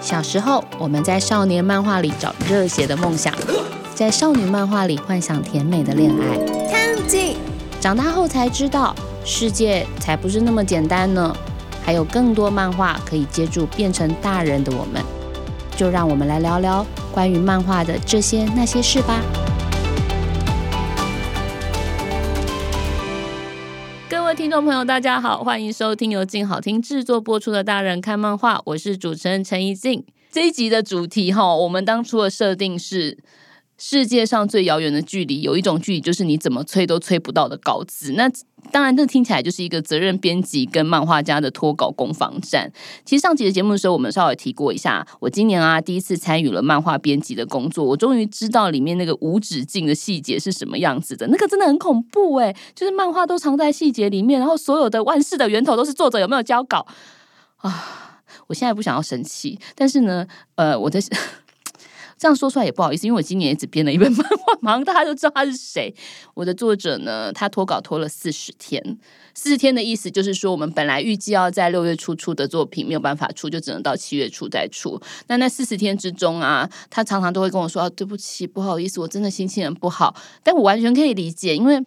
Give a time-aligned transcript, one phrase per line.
[0.00, 3.32] 小时候，我们在少年漫画里找热血的梦想，
[3.94, 6.70] 在少女漫画里幻想甜美的恋爱。
[6.70, 7.36] 看紧，
[7.80, 8.94] 长大后才知道，
[9.24, 11.36] 世界才不是那么简单呢，
[11.84, 15.02] 还有更多漫画可以接住变成大人的我们。
[15.76, 19.20] 就让我们来聊聊关于漫画的这些那些事吧。
[24.40, 30.02] 听众朋友，大家好，欢迎收听由静好听制作播出的《大人看漫画》，我是主持人陈怡静。
[30.30, 33.18] 这一集的主题哈，我们当初的设定是
[33.82, 38.12] 世界上最遥远的距离，有一种距离就是你怎么催都催不到的稿子。
[38.12, 38.30] 那
[38.70, 42.70] 当然，这听起来就是一个责任编辑跟漫画家的脱稿攻防战。
[43.06, 51.26] 其实上集的节目的时候，我们稍微提过一下，我今年啊第一次参与了漫画编辑的工作，我终于知道里面那个无止境的细节是什么样子的。
[51.28, 56.86] 那个真的很恐怖哎，就是漫画都藏在细节里面，然后所有的万事的源头都是作者有没有交稿
[57.56, 58.22] 啊！
[58.48, 60.26] 我现在不想要生气，但是呢，
[60.56, 61.00] 呃，我在。
[62.20, 65.92] 这样说出来也不好意思，因为我今年也只编了一本漫画，马上大家都知道他是谁。
[66.34, 68.98] 我的作者呢，他拖稿拖了四十天，
[69.32, 75.00] 四十天的意思就是说，我们本来预计要在六月初出的作品没有办法出，就只能到七月初再出。
[75.28, 81.82] 那那四十天之中啊，他常常都会跟我说：“对不起，不好意思，我真的心情很不好。”但我完全可以理解，因为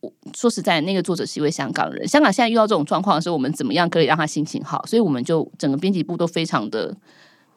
[0.00, 4.84] 我说实在，那个作者是一位香港人，香港现在遇到这种状况的时候，我们怎么样可以让他心情好？
[4.84, 6.96] 所以我们就整个编辑部都非常的。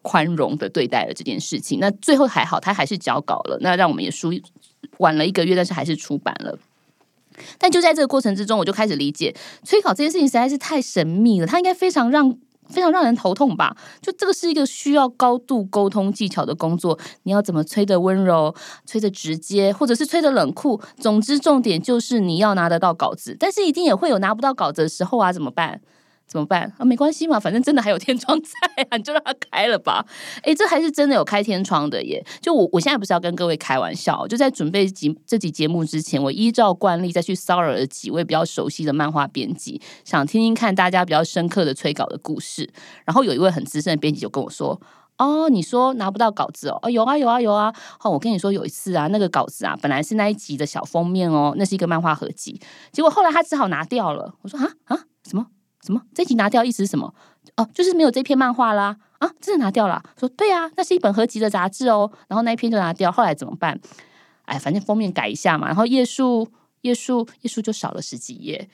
[0.02, 3.58] 宽容的对待了这件事情，那最后还好，他还是交稿了。
[3.62, 4.32] 那让我们也输
[4.98, 6.58] 晚了一个月，但是还是出版了。
[7.58, 13.76] 但就在这个过程之中，我就开始理解催稿这件事情实在是太神秘了，它应该非常让非常让人头痛吧？
[14.02, 18.54] 就这个是一个需要高度沟通技巧的工作，你要怎么催的温柔，
[18.86, 20.80] 催的直接，或者是催的冷酷？
[20.98, 25.82] 总之，重点就是你要拿得到稿子，但是一定也会有拿不到稿子的时候啊，怎么办？
[26.32, 26.86] 怎么办啊？
[26.86, 30.06] 没关系嘛，反正真的还有天窗在啊， 你就让它开了吧。
[30.44, 32.26] 哎，这还是真的有开天窗的耶！
[32.42, 42.72] 就我我现在不是要跟各位开玩笑，就在准备集这集节目之前，我依照惯例再去骚扰了几位比较熟悉的漫画编辑，想听听看大家比较深刻的催稿的故事。
[43.04, 44.80] 然后有一位很资深的编辑就跟我说
[45.20, 46.80] ：“哦，你说拿不到稿子哦？
[46.84, 47.74] 哦，有啊有啊有啊！
[48.02, 52.58] 哦，我跟你说有一次啊，那个稿子啊，本来是那一集的小封面哦，那是一个漫画合集，
[52.94, 54.34] 结果后来他只好拿掉了。
[54.44, 55.48] 我说啊啊什么？”
[55.86, 56.02] 什么？
[56.14, 57.14] 这集拿掉意思是什么？
[57.58, 58.98] 哦，就是没有这篇漫画啦！
[59.20, 60.02] 啊，真的拿掉了？
[60.20, 62.12] 说对啊，那是一本合集的杂志哦。
[62.28, 63.80] 然后那一篇就拿掉，后来怎么办？
[64.46, 65.68] 哎，反正封面改一下嘛。
[65.68, 66.48] 然后页数、
[66.82, 68.70] 页数、页数就少了十几页。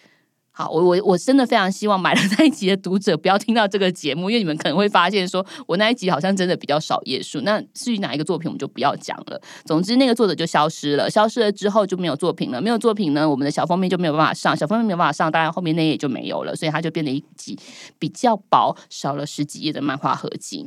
[0.58, 7.42] 好，我我我真的非常希望买了那一集的读者不要听到这个节目，因为你们可能会发现说我那一集好像真的比较少页数。
[7.42, 9.40] 那至于哪一个作品，我们就不要讲了。
[9.66, 12.60] 总之，那个作者就消失了，消失了之后就没有作品了。
[12.60, 17.56] 没有作品呢，我们的小封面就没有办法上，小封面没有办法上，当然后面那页就没有了，所以它就变成一集
[18.00, 20.66] 比较薄、少了十几页的漫画合集。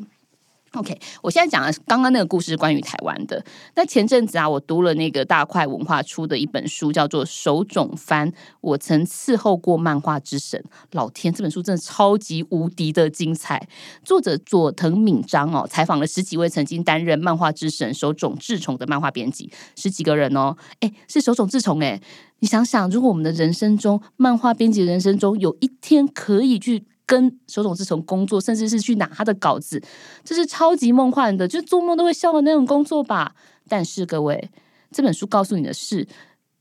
[0.74, 3.44] OK，我现在讲的刚刚那个故事是关于台湾的。
[3.74, 10.62] 那前阵子啊，我读了那个大块文化出的一本书，叫做《手冢翻》，我曾伺候过漫画之神。
[10.92, 13.68] 老天，这本书真的超级无敌的精彩。
[14.04, 20.56] 作者佐藤敏章哦，采访了十几位曾经担任漫画之神手冢治虫的漫画编辑，十几个人哦。
[20.78, 22.00] 哎，是手冢治虫哎，
[22.38, 26.84] 你想想，如果我们的人生中，漫画编辑人生中有一天可以去。
[27.10, 29.82] 跟手冢治虫工作，甚至是去拿他的稿子，
[30.22, 33.34] 这是超级梦幻的，就做梦都会笑的那种工作吧。
[33.68, 34.48] 但是各位，
[34.92, 36.06] 这本书告诉你的是，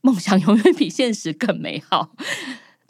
[0.00, 2.10] 梦想永远比现实更美好。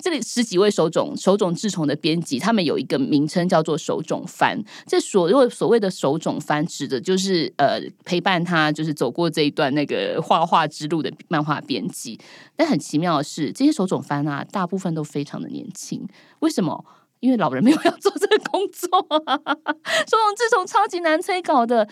[0.03, 4.59] 这里十几位手冢手冢治虫的编辑，他们有一个名称叫做手冢番。
[4.87, 12.19] 这所谓所谓的手冢番，指的就是呃陪伴他，就是走过这一段那个画画之路的漫画编辑。
[12.57, 16.09] 但很奇妙的是，这些手冢番啊，大部分都非常的年轻。
[16.39, 16.83] 为什么？
[17.21, 21.89] 因为老人没有 要做这个工作，手冢治虫超级难催稿的。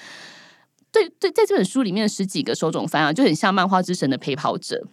[0.90, 4.86] 对对，在这本书里面十几个手冢番啊，就很像漫画之神的陪跑者。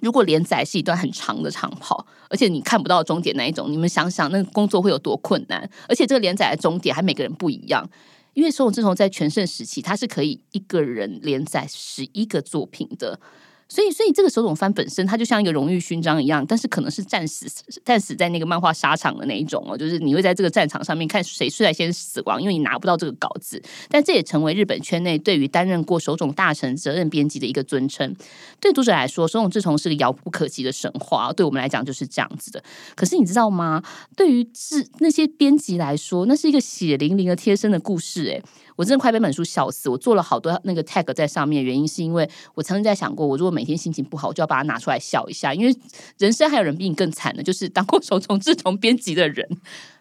[0.00, 5.68] 如果连载是一段很长的长跑，而且你看不到终点那一种，你们想想那个工作会有多困难？
[5.88, 7.88] 而且这个连载的终点还每个人不一样。
[8.34, 13.18] 因为手冢治虫在全盛时期，他是可以一个人连载十一个作品的。
[13.68, 17.46] 所以，所以这个手冢番本身，它就像一个荣誉勋章一样，但是可能是战死、
[17.84, 23.60] 战死在那个漫画沙场的那一种哦，就是你会在这个战场上面看谁率先死亡，因为你拿不到这个稿子。
[23.88, 28.14] 但这也成为日本圈内对于担任过手冢大臣责任编辑的一个尊称。
[28.60, 32.62] 对读者来说，手冢治虫是个遥不可及的神话，对我们来讲就是这样子的。
[32.94, 33.82] 可是你知道吗？
[34.16, 38.24] 对于是那些编辑来说，那是一个血淋淋的贴身的故事。
[38.26, 38.42] 诶，
[38.76, 39.88] 我真的快被本书笑死。
[39.88, 45.74] 我做了好多那个 tag 在上面，原因是因为我曾经在想过，我如果每天心情不好，我就要把它拿出来笑一下，因为
[46.18, 49.48] 人生还有人比你更惨的，就是当过手冢治虫编辑的人。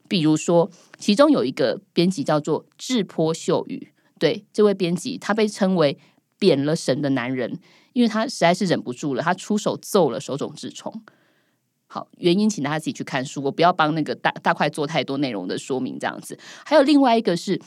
[0.07, 0.69] 比如说，
[0.99, 5.97] 其中有一个编辑叫做智坡秀宇，对这位编辑，他被称为
[6.37, 7.57] 贬了神的男人，
[7.93, 11.01] 因为他实在是忍不住了，他出手揍了手冢治虫。
[11.87, 16.37] 好，原因请大家自己去看书，我不要帮那个大大块做太多内容的说明，这样子。
[16.65, 17.59] 还有另外一个是。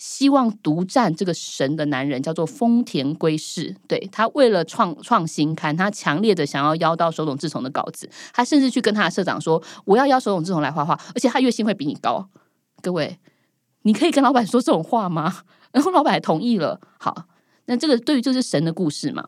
[0.00, 12.26] 希望独占这个神的男人叫做丰田圭士，对他为了创创新刊，他强烈的想要邀到手冢治虫的稿子，他甚至去跟他的社长说：“我要邀手冢治虫来画画，而且他月薪会比你高。”
[12.80, 13.18] 各位，
[13.82, 15.42] 你可以跟老板说这种话吗？
[15.70, 16.80] 然后老板同意了。
[16.98, 17.26] 好，
[17.66, 19.22] 那这个对于这是神的故事嘛？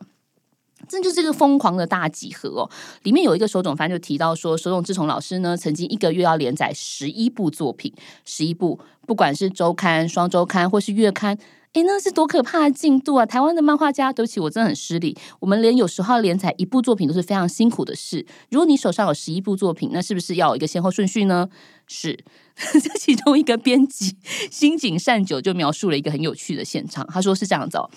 [0.87, 2.69] 这就是一个疯狂的大集合哦！
[3.03, 7.93] 里面有一个手冢番就提到说，手冢治虫老师呢，曾经一个月要连载十一部作品，
[8.25, 11.37] 十一部，不管是周刊、双周刊或是月刊，
[11.73, 13.25] 诶，那是多可怕的进度啊！
[13.25, 18.25] 台湾的漫画家，对不起，我真的很失礼，我们连有时候连载一部作品都是非常辛苦的事。
[18.51, 21.49] 如果你手上有十一部作品，那是不是要有一个先后顺序呢？
[21.87, 22.17] 是，
[22.55, 24.15] 这其中一个编辑
[24.51, 27.89] 新井善久就描述了一个很有趣的现场，他说是这样子哦，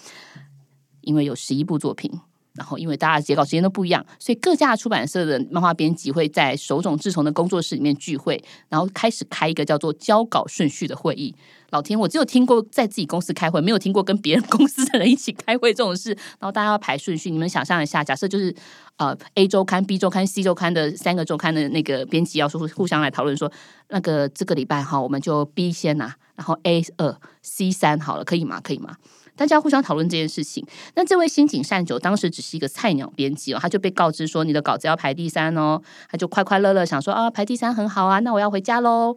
[1.02, 2.10] 因为有十一部作品。
[2.56, 11.34] 然后，因为大家截稿时间都不一样，所以各家出版社的漫画编辑会在手冢治虫的工作室里面聚会，然后开始开一个叫做交稿顺序的会议。
[11.70, 16.10] 老天，我只有听过在自己公司开会，没有听过跟别人公司的人一起开会这种事。
[16.12, 18.54] 然后大家要排顺序，你们想象一下，假设就是
[18.98, 23.50] 呃 A 周刊、B 周刊、C 周刊的三个周刊的那个编辑要说互相来讨论说，
[23.88, 28.60] 那个这个礼拜哈，我们就 B 先拿，然后 A 二、C 三好了，可以吗？
[28.62, 28.96] 可以吗？
[29.36, 30.66] 大家互相讨论这件事情。
[30.94, 35.80] 那这位新井善久当时只是一个菜鸟编辑哦，他就被告知说你的稿子要排第三哦，
[36.10, 39.16] 他就快快乐乐想说啊，排第三很好啊，那我要回家喽。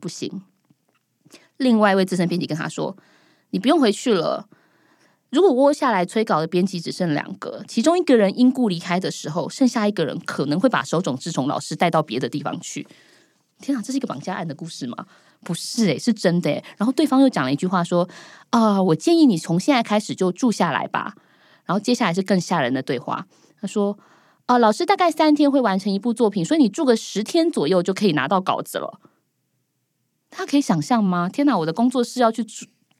[0.00, 0.42] 不行，
[1.58, 2.96] 另外一位资深编辑跟他说，
[3.50, 4.48] 你不用回去了。
[5.28, 12.88] 如果窝下来催稿的编辑只剩两个，其中一个人因故离开的时候，剩下一个人可能会把手冢治虫老师带到别的地方去。
[13.60, 15.06] 天啊，这是一个绑架案的故事吗？
[15.42, 16.64] 不是诶，是真的诶。
[16.76, 18.08] 然后对方又讲了一句话说
[18.50, 21.14] ：“啊，我建议你从现在开始就住下来吧。”
[21.64, 23.26] 然后接下来是更吓人的对话。
[23.60, 23.98] 他说
[24.46, 29.00] ：“啊，老师大概三天会完成一部作品，所以你住个十天左右就可以拿到稿子了。”
[30.30, 31.28] 他可以想象吗？
[31.28, 32.44] 天哪，我的工作室要去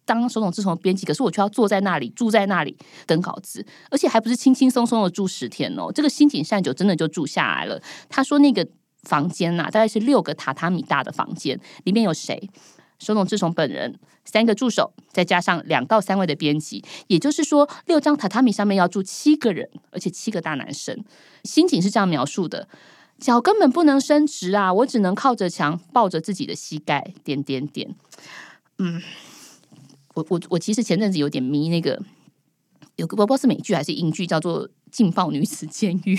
[0.04, 2.76] 当手冢治虫编辑，可是我却要坐在那里住在那里
[3.06, 5.92] 等稿子，而且还不是轻轻松松的住十天哦。
[5.92, 7.80] 这个新井善久真的就住下来了。
[8.08, 8.66] 他说那个。
[9.02, 12.50] 房间呐，大概是六个榻榻米大的房间，里面有谁？
[12.98, 21.02] 手冢治虫本人，三个助手，再加上两到三位的编辑，也就是说，六张榻榻米上面要住七个人，而且七个大男生。
[21.44, 22.68] 心情是这样描述的：
[23.18, 27.94] 脚根本不能伸直啊，我只能靠着墙抱着自己的膝盖，点点点。
[28.76, 29.00] 嗯，
[30.12, 32.02] 我我我其实前阵子有点迷那个，
[32.96, 36.14] 有个不知道是美剧还是英剧，叫做《劲爆女子监狱》。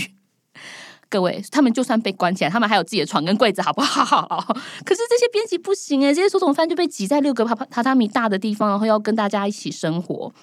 [1.12, 4.42] 各位，他们就算被关起来，他们还有自己的床跟柜子，好不好？
[4.86, 10.34] 可是这些编辑不行哎，这些手冢饭就被挤在六个榻榻榻米大的地方，然后要跟大家一起生活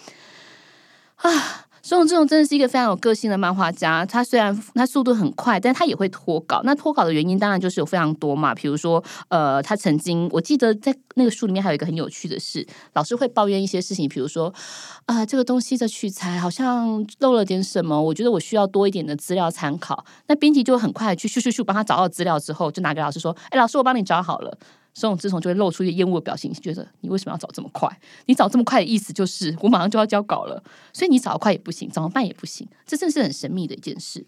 [1.17, 1.65] 啊。
[1.83, 4.05] 这种这种真的是一个非常有个性的漫画家。
[4.05, 6.61] 他虽然他速度很快，但他也会脱稿。
[6.65, 8.55] 那脱稿的原因当然就是有非常多嘛。
[8.55, 14.53] 比如说，呃，他曾经我记得在那个书里面还有一个很有趣的事，老师会抱怨一些事情，比如说
[15.07, 20.05] 啊，这个东西的取材好像漏了点什么，我觉得我需要多一点的资料参考。
[20.27, 24.59] 那编辑就很快去咻咻咻帮他找到资料之后，就拿给老师说：“哎，老师，我帮你找好了。”
[24.95, 27.89] 这种自从就会露出一个厌恶的表情，觉得你为什么要找这么快？
[28.27, 34.25] 你找这么快的意思就是我马上就要交稿了，所以你找得快也不行，找得慢也不行，这真是很神秘的一件事。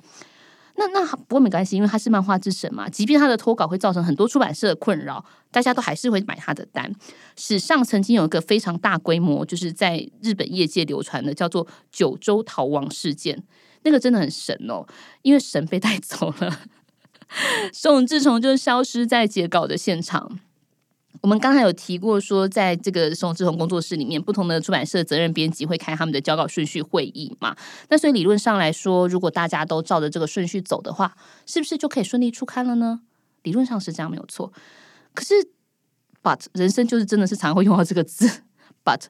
[0.76, 6.90] 那那不过没关系，因为他是漫画之神嘛，即便他的脱稿会造成很多出版社的困扰，大家都还是会买他的单。
[7.36, 13.42] 史上曾经有一个非常大规模，就是在日本业界流传的叫做九州逃亡事件，
[13.82, 14.86] 那个真的很神哦，
[15.20, 16.60] 因为神被带走了，
[17.74, 20.38] 松永志从就消失在截稿的现场。
[21.20, 27.54] 我们刚才有提过，说在这个宋志宏工作室里面，不同的出版社责任编辑会开他们的交稿顺序会议嘛？
[27.88, 31.14] 那所以理论上来说，如果大家都照着这个顺序走的话，
[31.46, 33.00] 是不是就可以顺利出刊了呢？
[33.42, 34.52] 理论上是这样，没有错。
[35.14, 35.34] 可是
[36.22, 38.42] ，but 人生就是真的是常会用到这个字，
[38.84, 39.04] but。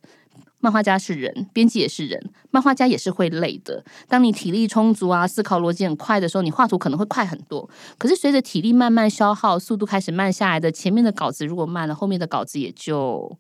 [0.61, 3.83] 漫画家是人，编辑也是人，漫画家也是会累的。
[4.07, 7.69] 当你体力充足啊，思考逻辑很快的时候，你画图可能会快很多。
[7.99, 13.39] 可是随着体力慢慢消耗，速度开始慢下来的，前面的稿子如果慢了，后面的稿子也就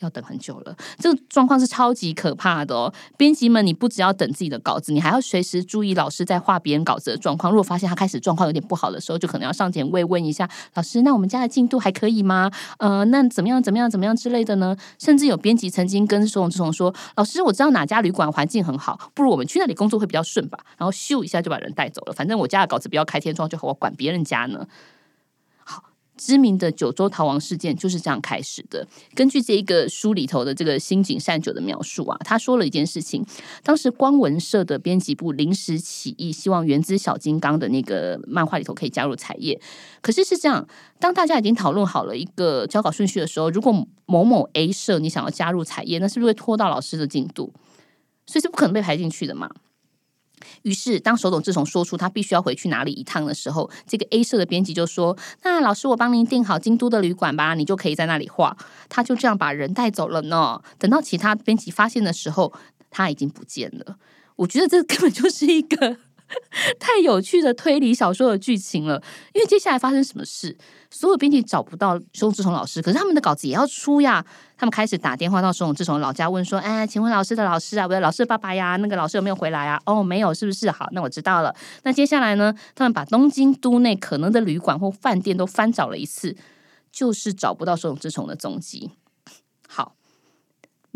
[0.00, 2.92] 要等很久了，这个状况是超级可怕的哦。
[3.16, 7.50] 编辑们，你不只要等自己的稿子，你还要随时注意老师在画别人稿子的状况。
[7.50, 11.02] 如果发现他开始状况有点不好的时候，就可能要上前慰问一下老师。
[11.02, 12.50] 那我们家的进度还可以吗？
[12.78, 13.62] 呃，那怎么样？
[13.62, 13.90] 怎么样？
[13.90, 14.76] 怎么样之类的呢？
[14.98, 22.12] 甚至有编辑曾经跟宋志雄说：“老师，我知道哪家旅馆环境很好，不如我们去那里工作会比较顺吧？”然后咻一下就把人带走了。
[22.12, 24.66] 反正我家的稿子不要开天窗就好，我管别人家呢。
[26.16, 28.86] 知名的九州逃亡事件就是这样开始的。
[29.14, 33.24] 根据这一个书里头的这个新井善久的描述啊，他说了一件事情：
[33.62, 39.60] 当时光文社的编辑部临时起意，希望原子小金刚的那个漫画里头可以加入彩页。
[40.00, 40.66] 可是是这样，
[40.98, 47.52] 当大家已经讨论好了一个交稿顺序的时候，如果某某 A 社你想要加入彩页，那是不是会拖到老师的进度？
[48.26, 49.50] 所以是不可能被排进去的嘛。
[50.62, 58.56] 于是，当手冢治虫说出他必须要回去哪里一趟的时候，这个 A 社的编辑就说：“那老师，我帮您订好京都的旅馆吧，你就可以在那里画。”
[58.88, 60.60] 他就这样把人带走了呢。
[60.78, 62.52] 等到其他编辑发现的时候，
[62.90, 63.96] 他已经不见了。
[64.36, 65.96] 我觉得这根本就是一个。
[66.80, 69.00] 太有趣的推理小说的剧情了，
[69.32, 70.56] 因为接下来发生什么事，
[70.90, 74.24] 所有编辑找不到松志崇老师，可是他们的稿子也要出呀。
[74.58, 80.70] 他们开始打电话到松志崇老家问说：“哎，请问老师的老师啊，我的老师的爸爸呀，那个老师有没有回来啊？”哦，没有，是不是？
[80.70, 81.54] 好，那我知道了。
[81.82, 82.54] 那接下来呢？
[82.74, 86.34] 他们把东京都内可能的旅馆或饭店都翻找了一次，
[86.90, 88.92] 就是找不到松志崇的踪迹。
[89.68, 89.94] 好。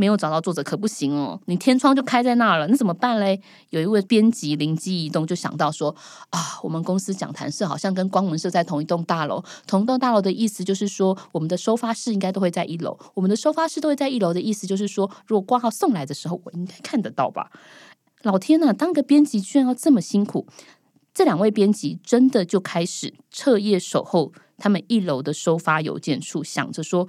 [0.00, 3.38] 没有找到作者可不行哦，你天窗就开在那儿了，那怎么办嘞？
[3.68, 5.94] 有一位编辑灵机一动，就想到说
[6.30, 17.50] 啊，我们公司讲谈社好像跟光文社在同一栋大楼，同一栋大楼的意思就是说，我们的收发室应该都会在一楼，我们的收发室都会在一楼的意思就是说，如果挂号送来的时候，我应该看得到吧？
[18.22, 20.46] 老天呐，当个编辑居然要这么辛苦！
[21.12, 27.06] 这两位编辑真的就开始彻夜守候他们一楼的收发邮件处，想着说。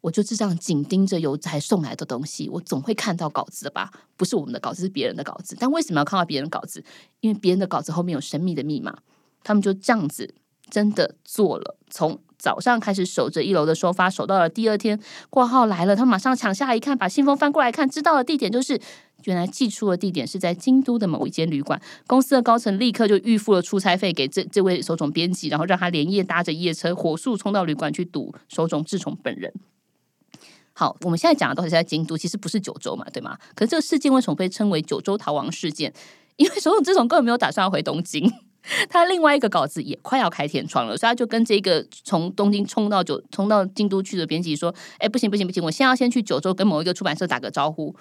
[0.00, 3.90] 我就是这样紧盯着邮差送来的东西，我总会看到稿子的吧？
[4.16, 5.56] 不是我们的稿子，是别人的稿子。
[5.58, 6.84] 但为什么要看到别人稿子？
[7.20, 8.98] 因为别人的稿子后面有神秘的密码。
[9.42, 10.34] 他们就这样子
[10.68, 15.00] 真的做了，从早上开始守着一楼的收发，守到了第二天
[15.30, 18.78] 挂号来了，他马上抢下来一看，把信封翻过来看，知道了地点就是
[19.24, 21.80] 原来寄出的地点是在京都的某一间旅馆。
[22.06, 29.52] 公司的高层立刻就预付了出差费给这这位手冢编辑，然后让他连夜搭着夜车火速冲到旅馆去堵手冢治虫本人。
[30.78, 33.36] 好，我们现在讲的都是在京都，其实不是九州嘛，对吗？
[33.56, 35.92] 可是这个事件为什么被称为九州逃亡事件？
[36.36, 38.32] 因为手冢治虫根本没有打算要回东京，
[38.88, 47.96] 他另外一个稿子也快要开天窗了，所以他就跟这个从东京冲到九冲到京都去的编辑说：“哎，不行不行不行，我现在要先去九州跟某一个出版社打个招呼。”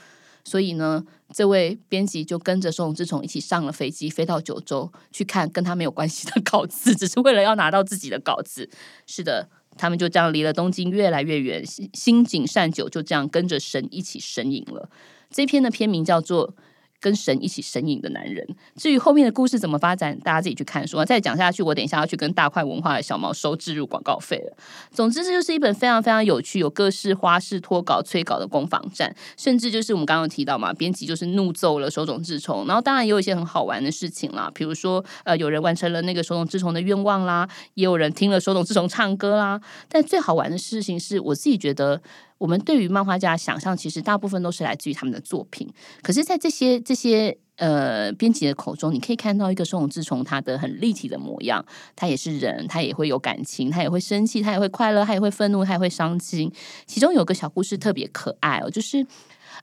[0.46, 1.03] 所以呢，
[1.34, 8.69] 这位编辑就跟着手冢治虫一起上了飞机，飞到九州去看跟他没有关系的 稿子，只是为了要拿到自己的稿子。
[9.07, 9.50] 是的。
[9.77, 14.89] 他们就这样离了东京越来越远，心心井善久就这样跟着神一起神隐了。
[15.29, 16.55] 这篇的片名叫做。
[17.00, 18.48] 跟神一起神隐的男人。
[18.75, 21.04] 至于后面的故事怎么发展，大家自己去看书。
[21.06, 24.58] 再讲下去，我等一下要去跟大块文化的小毛收置入广告费了。
[24.92, 29.16] 总之，这就是一本非常非常有趣、有各式花式脱稿、催稿的攻防战。
[29.38, 32.66] 甚至就是我们刚刚提到嘛，编辑就是怒揍了手冢治虫。
[32.66, 39.62] 然后当然也有一些很好玩的事情啦，比如说呃，有人完成了那个手冢治虫的愿望啦，也有人听了手冢治虫唱歌啦。
[39.88, 42.01] 但最好玩的事情是我自己觉得。
[42.38, 45.67] 我们对于漫画家的想象，其实大部分都是来自于他们的作品。
[46.01, 51.65] 可是，在这些这些呃编辑的口中，你可以看到一个松永志从他的很立体的模样。
[51.96, 56.51] 他也是人，他也会有感情，他也会生气，他也会快乐，他也会愤怒，他也会伤心。
[56.86, 59.06] 其中有个小故事特别可爱哦，就是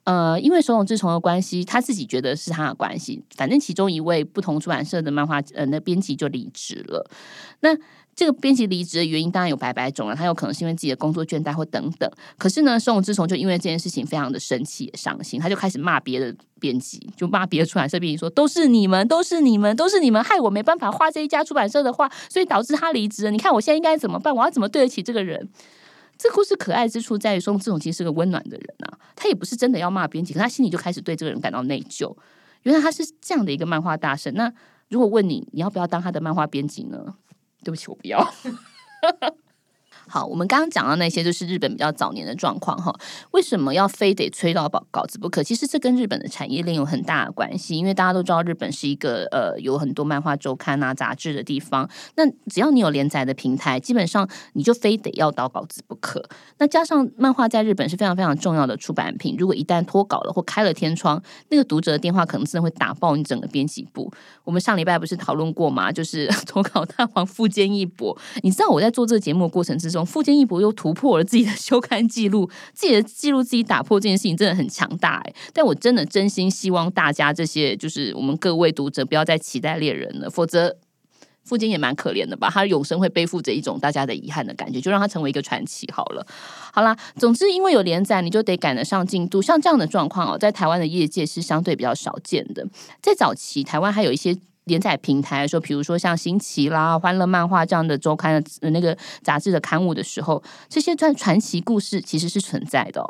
[0.03, 3.23] 呃，因为松永志从的关系，他自己觉得是他的关系。
[3.37, 7.09] 反正其中一位不同出版社的漫画呃那编辑就离职了。
[7.61, 7.71] 那
[8.17, 12.11] 这个编辑离职的原因当然有百百种了，他有可能是因为自己的工作倦怠或等等。
[12.39, 23.31] 可是呢，松永之虫就因为这件事情非常的生气也伤心，他就开始骂别的编辑，就骂别的出版社编辑说：“都是你们，都是你们，都是你们害我没办法画这一家出版社的画，所以导致他离职。
[23.31, 24.35] 你看我现在应该怎么办？
[24.35, 25.49] 我要怎么对得起这个人？”
[26.17, 32.17] 这故事可爱之处在于，松永之虫其实是个温暖的人啊，他也不是真的要骂编辑，可他心里就开始对这个人感到内疚。
[32.63, 34.33] 原来他是这样的一个漫画大神。
[34.35, 34.51] 那
[34.89, 37.15] 如果问你，你要不要当他的漫画编辑呢？
[37.65, 38.23] 对不起，我不要。
[40.15, 42.97] 好，我们刚刚讲到那些，就是日本比较早年的状况哈。
[43.33, 45.43] 为什么要非得催到稿稿子不可？
[45.43, 51.91] 其实这跟日本的产业链有很大的关系，因为大家都知道日本是一个呃有很多漫画周刊啊杂志的地方。
[52.15, 56.25] 那只要你有连载的平台，基本上你就非得要到稿子不可。
[56.59, 64.09] 那加上漫画在日本是非常非常重要的出版品，如果一旦脱稿了或开了天窗，那个读者的电话可能真的会打爆你整个编辑部。
[64.45, 65.91] 我们上礼拜不是讨论过吗？
[65.91, 70.04] 就是 脱稿大王富坚义博，你知道我在做这个节目的过程之中。
[70.05, 75.35] 中，富坚义博又突破了自己的休刊记录， 自己的记录自己打破这件事情真的很强大哎。
[75.53, 80.77] 但我真的真心希望大家这些就是我们各位读者不要再期待猎人了，否则
[81.43, 82.49] 富坚也蛮可怜的吧？
[82.51, 86.27] 他永生会背负着一种大家的遗憾的感觉，就让他成为一个传奇好了。
[86.73, 89.43] 好啦，总之因为有连载，你就得赶得上进度。
[89.43, 92.67] 像这样的状况哦，在台湾的业界是相对比较少见的。
[93.03, 94.37] 在早期，台湾还有一些。
[94.65, 103.05] 连载平台说，比如说像新奇啦、欢乐漫画这样的周刊的那个杂志的刊物的时候，这些传传奇故事其实是存在的。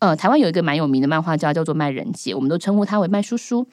[0.00, 3.66] 呃，台湾有一个蛮有名的漫画家叫做麦仁杰，我们都称呼他为麦叔叔。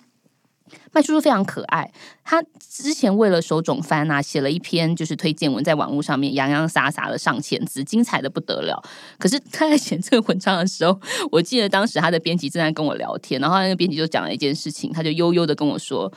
[0.93, 1.91] 麦叔叔非常可爱，
[2.23, 8.81] 他之前为了手冢翻啊写了一篇就是推荐文，在网络上面洋洋洒洒的上千字，精彩的不得了。
[9.19, 10.99] 可是他在写这个文章的时候，
[11.31, 16.11] 我记得当时他的编辑正在跟我聊天，然后那个编辑就讲了一件事情，他就悠悠的跟我说。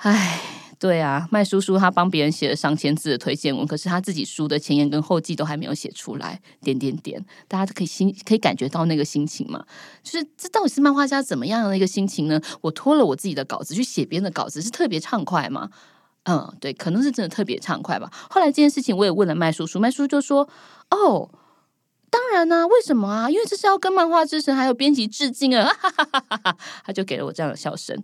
[0.00, 0.40] 唉，
[0.78, 6.40] 对啊，麦叔叔他帮别人写了上千字的推荐文，可是他自己书的前言跟后记都还没有写出来。
[6.62, 9.64] 点点点，大家都可以心可以感觉到那个心情嘛？
[10.04, 12.40] 就是这到底是漫画家怎么样的一个心情呢？
[12.60, 15.68] 我拖了我自己的稿子去写别人的稿子，是特别畅快吗？
[16.24, 18.08] 嗯，对，可能是真的特别畅快吧。
[18.30, 20.48] 后来这件事情我也问了麦叔叔，麦叔叔就说
[20.90, 21.28] ：“哦，
[22.08, 23.28] 当然呢，为什么啊？
[23.28, 25.68] 因为这是要跟漫画之神还有编辑致敬啊！”
[26.86, 28.00] 他就给了我这样的笑声。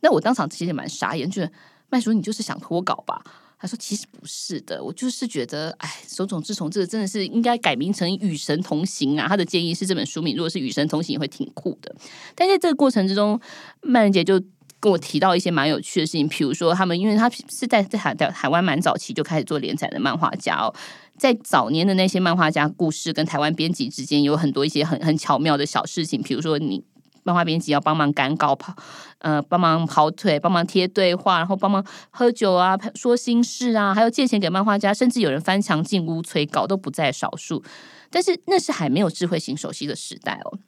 [0.00, 1.52] 那我当场其实也蛮傻眼，觉得
[1.88, 3.22] 麦叔你就是想脱稿吧？
[3.62, 9.28] 他说其实不是的，我就是觉得，哎，手冢治虫这个真的是应该改名成《与神同行》啊。
[9.28, 11.94] 他的建议是这本书名如果是《与神同行》也会挺酷的。
[12.34, 13.38] 但在这个过程之中，
[13.82, 14.40] 麦仁杰就
[14.80, 20.74] 跟我提到一些蛮有趣的事情，比如说他们因为他是在在海台湾蛮早期就开始做连载的漫画家哦，
[21.18, 26.82] 在早年的那些漫画家故事跟台湾编辑之间有很多一些很很巧妙的小事情，比如说你。
[27.22, 28.74] 漫画编辑要帮忙赶稿跑，
[29.18, 37.62] 呃，帮忙跑腿，帮忙贴对话，然后帮忙喝酒啊，说心事啊，还有借钱给漫画家，甚至有人翻墙进屋催稿，都不在少数。
[38.10, 40.58] 但是那是还没有智慧型手机的时代哦。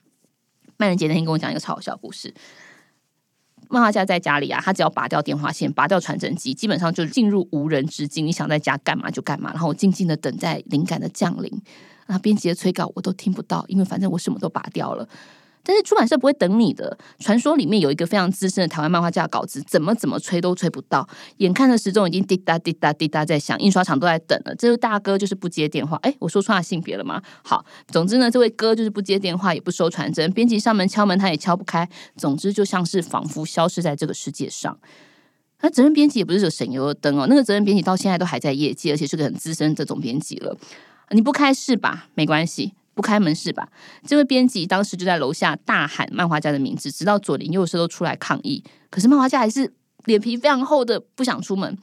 [0.76, 2.32] 曼仁杰那天跟我讲一个超好笑故事：
[3.68, 8.26] 漫画家在家里啊，他只要拔掉电话线，拔掉传真机，基本上就进入无人之境。
[8.26, 11.50] 你想在家干嘛就干嘛，然后静静的等待灵感的降临。
[12.08, 15.08] 那编辑的催稿我都听不到，因为反正我什么都拔掉了。
[15.64, 16.98] 但是出版社不会等你的。
[17.18, 21.08] 传说里面有一个非常资深的台湾漫画家稿子，怎么怎么催都催不到。
[21.38, 24.54] 眼看着时钟已经滴答滴答滴答在响，印刷厂都在等了。
[24.56, 25.96] 这位大哥就是不接电话。
[26.02, 27.22] 哎，我说错他性别了吗？
[27.44, 30.30] 好，总之呢，这位哥就是不接电话，也不收传真。
[30.32, 31.88] 编辑上门敲门，他也敲不开。
[32.16, 34.78] 总之就像是仿佛消失在这个世界上。
[35.60, 40.56] 那责任编辑也不是有省油的灯哦，那个责任编辑到现在都还在业界，而且是个很资深的总编辑了。
[41.10, 42.08] 你不开是吧？
[42.14, 42.74] 没关系。
[42.94, 43.68] 不开门是吧？
[44.06, 48.62] 这位编辑当时就在楼下大喊漫画家的名字，直到左邻右舍都出来抗议。
[48.90, 49.72] 可是漫画家还是
[50.04, 51.78] 脸皮非常厚的，不想出门。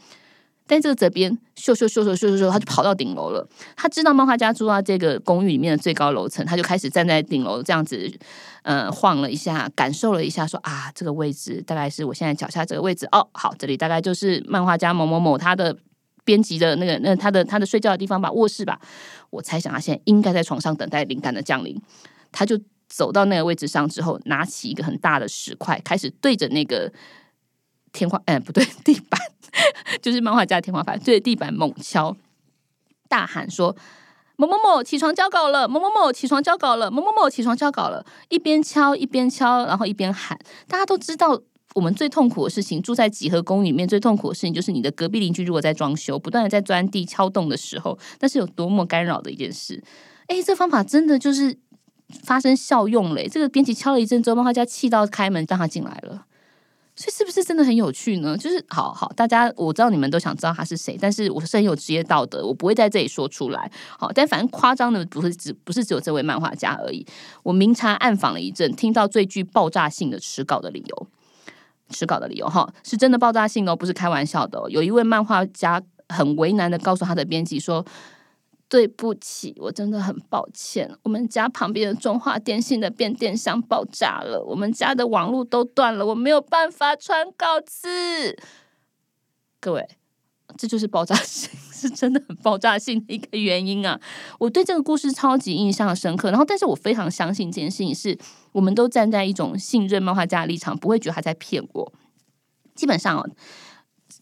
[0.68, 3.48] 但这个责编咻咻咻咻咻咻，他就跑到顶楼了。
[3.76, 8.12] 他知道漫画家住到这个公寓里面的最高楼层，他就开始站在顶楼这样子，
[8.62, 13.08] 呃，晃了一下，感受了一下，说啊，这个位置大概是我现在脚下这个位置。
[13.12, 15.76] 哦，好，这里大概就是漫画家某某某他的。
[16.24, 18.80] 编辑的那个，那他的他的睡觉的地方吧，卧室吧。
[19.30, 21.80] 我猜想他现在应该在床上等待灵感的降临。
[22.32, 26.92] 他就走到那个位置上之后，拿起一个很大的石块，开始对着那个
[27.92, 29.20] 天花，哎，不对， 地板，
[30.02, 32.16] 就是漫画家的天花板，对着地板猛敲，
[33.08, 33.76] 大喊说
[34.38, 40.40] ：“某某某起床交稿了，某某某起床交稿了，某某某起床交稿了。”一边敲一边敲，然后一边喊。
[40.68, 41.42] 大家都知道。
[41.76, 49.84] 我们最痛苦的事情，住在几何公寓里面最痛苦的事情，就是你的隔壁邻居如果在装修，不断的在钻地敲洞的时候，那是有多么干扰的一件事。
[50.28, 51.58] 哎，这方法真的就是
[52.24, 53.28] 发生效用嘞！
[53.28, 56.26] 这个编辑敲了一阵之后，漫画家气到开门让他进来了。
[56.96, 58.36] 所以是不是真的很有趣呢？
[58.36, 63.72] 就是好好，大家我知道你们都想知道他是谁，但是我是很有职业道德，我不会在这里说出来。
[63.98, 67.06] 好，但反正夸张的不是只不是只有这位漫画家而已。
[67.42, 71.08] 我明察暗访了一阵，听到最具爆炸性的迟稿的理由。
[71.90, 74.60] 迟稿的理由哈，是真的爆炸性哦，不是开玩笑的。
[74.70, 77.86] 有一位漫画家很为难的告诉他的编辑说
[78.70, 88.38] ：“对不起，我真的很抱歉，我们家旁边的中华电信的变电箱爆炸了，我们家的网络都断了，我没有办法传稿子。”
[89.60, 89.99] 各位。
[90.58, 94.00] 这就是爆炸性， 是真的很爆炸性的一个原因啊！
[94.40, 96.30] 我对这个故事超级印象深刻。
[96.30, 98.18] 然后，但是我非常相信这件事情是，
[98.52, 101.94] 我们都站在一种信任漫画家的立场，不会觉得他在骗我。
[102.76, 103.30] 基本上哦，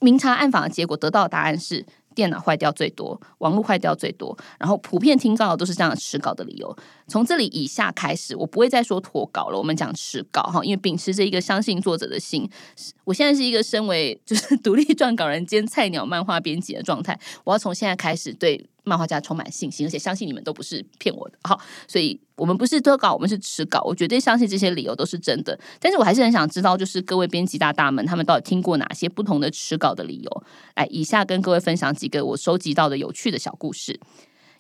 [0.02, 1.86] 明察暗访的结果得到的答案是，
[2.18, 6.76] 电脑坏掉最多，网络坏掉最多，然后普遍听到的都是这样的迟稿的理由。
[7.08, 12.50] 从这里以下开始，我不会再说脱稿了，我们讲迟稿哈，因为秉持着一个相信作者的心，
[13.04, 18.68] 我现在是一个身为就是 独立撰稿人兼菜鸟漫画编辑的状态，我要从现在开始对。
[18.88, 21.38] 漫画家充满信心，而且相信你们都不是骗我的。
[21.44, 23.82] 好，所以我们不是特稿，我们是迟稿。
[23.84, 25.60] 我绝对相信这些理由都是真的。
[25.80, 30.44] 但是我还是很想知道，就是各位编辑大大们，他们到底听过哪些不同的迟稿的理由？
[30.76, 34.00] 来，以下跟各位分享几个我收集到的有趣的小故事。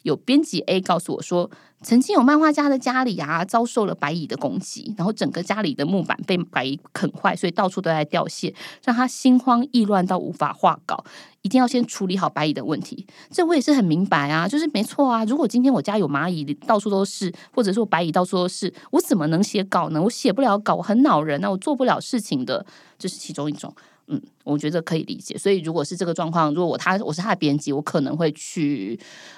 [0.08, 11.04] 有编辑 A 告诉我说，曾经有漫画家的家里啊，遭受了白蚁的攻击，然后整个家里的木板被白蚁啃坏，所以到处都在掉屑，让他心慌意乱到无法画稿。
[11.41, 13.06] 一定要先处理好白蚁的问题。
[13.30, 15.26] 这我也是很明白啊，就是没错啊。
[15.26, 20.02] 如果今天我家有蚂蚁到处都是，或者说白蚁到处都是，我怎么能写稿呢？
[20.02, 22.65] 我写不了稿，我很恼人啊，我做不了事情的，
[22.98, 23.74] 这是其中一种。
[24.10, 25.38] 嗯，我觉得可以理解。
[25.38, 28.98] 所以，如果是这个状况，如果我他我是他的编辑，我可能会去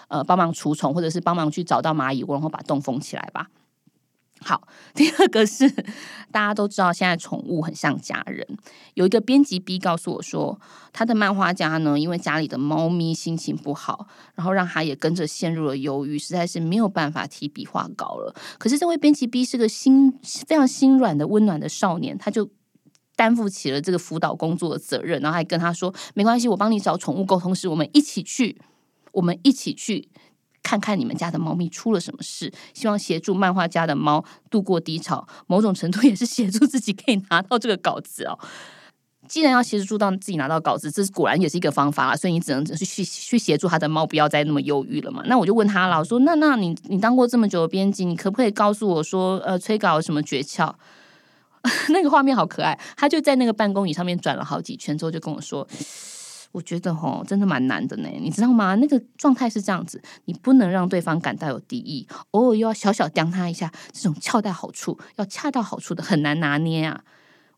[0.09, 3.47] 呃帮忙除虫，或者是帮忙去找到蚂蚁窝，然后把洞封起来吧。
[4.41, 5.67] 好， 第二个是
[6.31, 8.47] 大家都知道，现在宠物很像家人。
[8.93, 10.61] 有一个编辑 B 告诉我说，
[10.93, 18.33] 他的漫画家呢，因为家里的猫咪心情不好，然后让他也跟着陷入了忧郁，实在是没有办法提笔画稿了。
[18.59, 20.13] 可是这位编辑 B 是个心
[20.45, 22.51] 非常心软的温暖的少年，他就。
[23.19, 28.55] 担负起了这个辅导工作的责任，然后还跟他说：“没关系，我帮你找宠物沟通师，我们一起去，
[29.11, 30.07] 我们一起去
[30.63, 32.49] 看看你们家的猫咪出了什么事。
[32.73, 38.39] 希望协助漫画家的猫度过低潮，某种程度也是协助自己可以拿到这个稿子哦。
[39.27, 45.21] 既然要协助到自己拿到稿子，这果然也是一个方法所以你只能去去去协助他的猫不要再那么忧郁了嘛。
[45.25, 50.73] 那我就问他了，我说：那那你你当过这么久的编辑，你可不可以告诉我说，呃，催稿有什么诀窍？”
[51.89, 55.67] 那个画面好可爱，他就在那个办公椅上面转了好几圈之后，就跟我说
[56.51, 58.75] ：“我觉得吼，真的蛮难的呢，你知道吗？
[58.75, 67.01] 那个状态是这样子，你不能让对方感到有敌意，偶尔又要小小刁他一下，这种恰到好处，要恰到好处的很难拿捏啊。”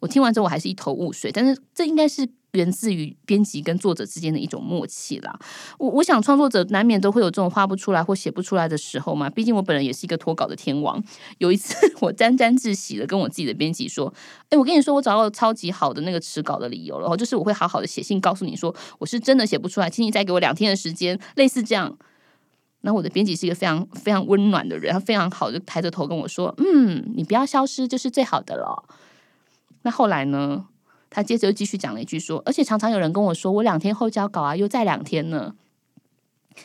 [0.02, 2.28] 我听完之后，我还是一头雾水，但是这应该是。
[2.54, 5.40] 源自于编辑跟作者之间的一种默契啦。
[5.80, 9.30] 我我想创作者难免都会有这种画不出来或写不出来的时候嘛。
[9.30, 11.02] 毕竟我本人也是一个脱稿的天王。
[11.38, 14.14] 有一次 我沾沾自喜的跟我自己的编辑说
[14.52, 17.04] ：“哎，我跟你说，我找到超级好的那个迟稿的理由了。
[17.04, 21.18] 然后就是我会好好的写信告诉你说，我是真的写不出来，请你再给我两天的时间。
[21.36, 21.98] 类似这样。
[22.82, 28.84] 那我的编辑是一个非常非常温暖的人，他非常好，就抬着头跟我说：嗯，你不要消失就是最好的了。
[29.84, 30.66] 那后来呢？”
[31.14, 35.54] 他接着又继续讲了一句说，而且常常有人跟我说，我两天后交稿啊，又再两天呢。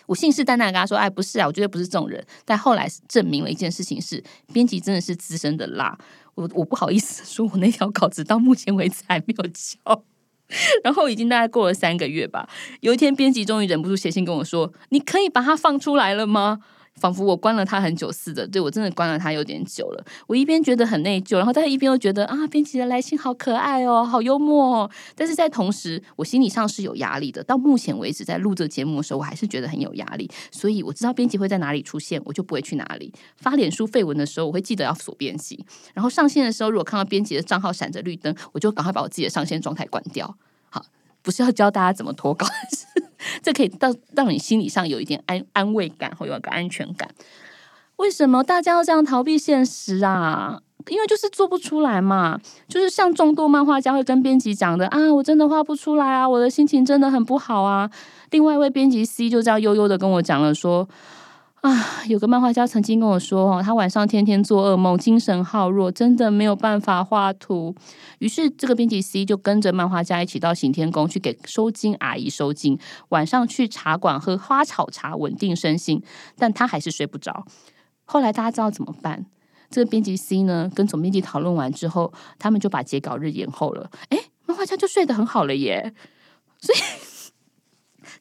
[0.07, 2.25] 我信誓旦旦跟他说，哎，不是啊，我觉得不是这种人。
[2.45, 5.99] 但后来证明了一件事情是，编辑真的是资深的辣。
[6.37, 10.05] 我我不好意思说，我那条稿子到目前为止还没有交，
[10.85, 12.49] 然后已经大概过了三个月吧。
[12.83, 16.61] 有一天，编辑终于忍不住写信跟我说，你可以把它放出来了吗？
[17.01, 20.05] 仿佛我关了他很久似的，对我真的关了他有点久了。
[20.27, 24.91] 我一边觉得很内疚，然后但是一边又觉得啊，编辑的来信好可爱哦，好幽默哦。
[25.15, 27.45] 但是在同时，我心理上是有压力的。
[27.45, 30.31] 到目前为止，在录这节目的时候，我还是觉得很有压力。
[30.51, 35.65] 所以我知道编辑会在哪里出现，我就不会去哪里发脸书废文的时候，我会记得要锁编辑。
[35.95, 40.37] 然后上线的时候，如果看到编辑的账号闪着绿灯，我就赶快把我自己的上线状态关掉。
[40.71, 40.85] 好，
[41.23, 42.47] 不是要教大家怎么脱稿。
[43.47, 47.09] 这可以到让你心理上有一点安安慰感，或有个安全感。
[47.95, 50.61] 为什么大家要这样逃避现实啊？
[50.89, 52.41] 因为就是做不出来嘛。
[52.67, 57.89] 就是像众多漫画家会跟编辑讲的啊，我真的画不出来啊，我的心情真的很不好啊。
[58.33, 60.89] 另外一位编辑 C 就这样悠悠的跟我讲了说。
[61.67, 67.75] 啊，有个漫画家曾经跟我说，哦，他晚上天天做噩梦，精神耗弱，真的没有办法画图。
[68.21, 76.01] 于是，这个编辑 C 就跟着漫画家一起到行天宫去给收金阿姨收金，晚上去茶馆喝花草茶，稳定身心。
[76.37, 77.45] 但他还是睡不着。
[78.05, 79.27] 后来大家知道怎么办？
[79.69, 83.91] 这个编辑 C 呢，跟总编辑讨论完之后，他们就把截稿日延后了。
[84.11, 85.93] 哎，漫画家就睡得很好了耶。
[86.61, 86.79] 所以。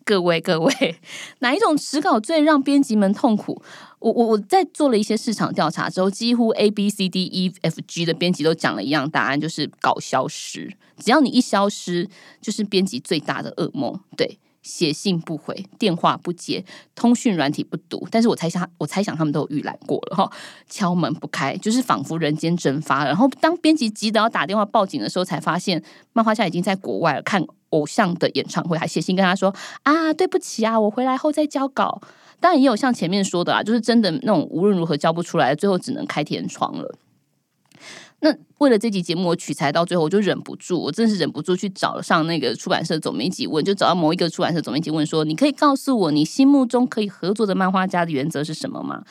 [0.06, 1.00] 各位各位，
[1.40, 3.60] 哪一种词稿最让编辑们痛苦？
[3.98, 10.72] 我我我在做了一些市场调查之后，几乎 A B C D E F G 的编辑都讲了一样答案，就是稿消失。
[11.00, 12.08] 只要你一消失，
[12.40, 14.00] 就是编辑最大的噩梦。
[14.16, 18.06] 对，写信不回，电话不接，通讯软体不读。
[18.12, 20.30] 但是我猜想，我猜想他们都有预览过了哈。
[20.68, 23.06] 敲门不开，就是仿佛人间蒸发。
[23.06, 25.82] 然后当编辑急得要打电话报警的时候，才发现
[26.14, 27.42] 漫画家已经在国外了，看。
[27.72, 32.00] 偶像的演唱会，还写信跟他说啊，对不起啊，我回来后再交稿。
[32.40, 36.96] 当然也有像前面说的啊，就是真的那种无论如何交不出来，最后只能开天窗了。
[38.26, 49.04] 那为了这集节目，我取材到最后，我就忍不住，我真是忍不住去找上那个出版社总编辑问，就找到某一个出版社总编辑问说：“你可以告诉我，你心目中可以合作的漫画家的原则是什么吗？”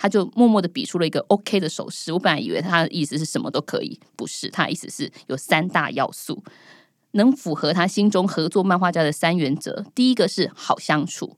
[0.00, 2.14] 他就默默的比出了一个 OK 的手势。
[2.14, 6.42] 我本来以为他的意思是什么都可以，不是，他的意思是有三大要素
[7.10, 11.36] 能符合他心中合作漫画家的三原则：第一个是好相处，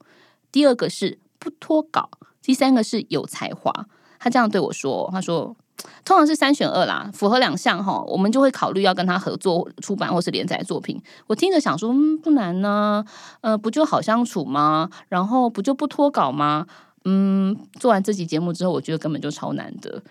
[0.53, 2.09] 第二个是不脱稿，
[2.41, 3.87] 第三个是有才华。
[4.19, 5.53] 他这样对我说：“他说。”
[6.03, 11.01] 通常是三选二啦，符合两项哈，我们就会考虑要跟他合作出版或是连载作品。
[11.27, 13.03] 我听着想说，嗯，不难呢，
[13.41, 14.89] 呃，不就好相处吗？
[15.09, 16.65] 然后不就不脱稿吗？
[17.03, 20.01] 嗯，做完这集节目之后，我觉得根本就超难的。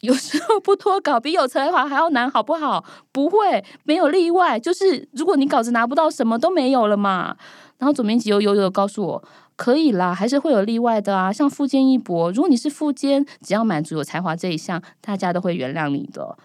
[0.00, 2.84] 有时候不脱稿比有才华还要难，好不好？
[3.10, 4.60] 不会，没有例外。
[4.60, 7.34] 就是如果你稿子拿不到，什么都没有了嘛。
[7.78, 9.24] 然后总编辑又悠悠的告诉我。
[9.56, 11.32] 可以啦，还是会有例外的啊。
[11.32, 16.36] 像富坚一博，如果你是富坚，只要满足有才华这一项，大家都会原谅你的。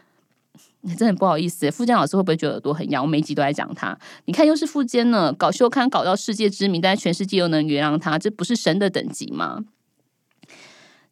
[0.82, 3.04] 你 真的不好意思，富坚老师会不会觉得耳朵很痒？
[3.04, 3.96] 我每集都在讲他。
[4.26, 9.60] 你看，又是富坚呢，搞秀刊搞到世界知名，但是全世界又能原谅他，这不是神的等级吗？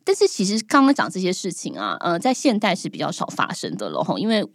[0.03, 4.45] 但是其实刚刚讲这些事情啊，呃，在现代是比较少发生的了哈，因为。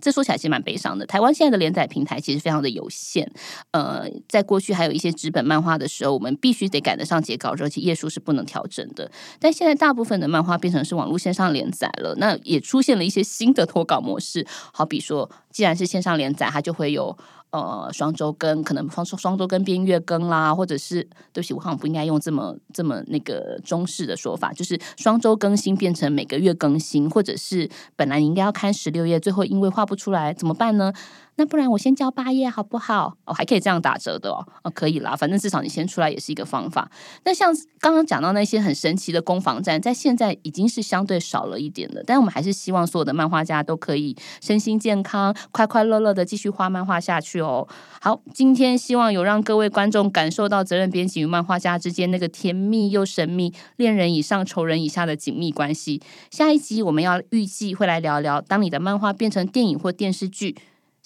[0.00, 1.04] 这说起来其实蛮悲伤的。
[1.06, 3.30] 台湾现在的连载平台其实非常的有限。
[3.70, 9.08] 呃，在过去还有一些纸本漫画的时候，我们必须得赶得上截稿，而且页数是不能调整的。
[9.38, 14.44] 但现在大部分的漫画变成是网络线上连载了，那也出现了一些新的脱稿模式。
[14.72, 17.16] 好比说，既然是线上连载，它就会有。
[17.50, 30.92] 呃，双周更可能双双周更变月更啦，或者是对不起，我好像不应该用这么这么那个中式的说法，就是双周更新变成每个月更新，或者是本来你应该要看十六页，最后因为画不出来怎么办呢？
[31.38, 33.14] 那不然我先交八页好不好？
[33.24, 36.90] 哦，还可以这样打折的哦，哦，可以啦，反正至少你先出来也是一个方法。
[37.24, 47.66] 那像刚刚讲到那些很神奇的攻防战，在现在已经是相对少了一点的，但我们还是希望所有的漫画家都可以身心健康、快快乐乐的继续画漫画下去哦。
[48.00, 56.02] 好，今天希望有让各位观众感受到责任编辑与漫画家之间那个甜蜜又神秘、恋人以上仇人以下的紧密关系。
[56.32, 60.56] 下一集我们要预计会来聊聊，当你的漫画变成电影或电视剧。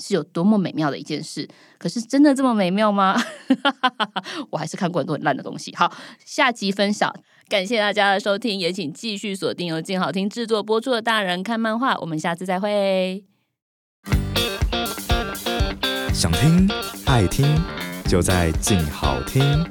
[0.03, 3.17] 是有多么美妙的一件事，可是真的这么美妙吗？
[4.51, 5.73] 我还是看过很多很烂的东西。
[5.77, 5.93] 好，
[6.25, 7.15] 下集分享，
[7.49, 13.25] 感谢大家的收听，也请继续锁定由静好听制作播出的《大人看漫画》，我们下次再会。
[16.13, 16.69] 想听
[17.07, 17.47] 爱听，
[18.09, 19.65] 就在静好听。